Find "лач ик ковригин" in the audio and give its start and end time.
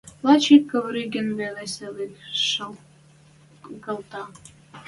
0.25-1.27